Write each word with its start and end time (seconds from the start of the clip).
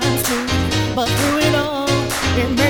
too. 0.00 0.46
But 0.94 1.08
through 1.08 1.38
it 1.38 1.54
all, 1.54 1.88
it 2.38 2.67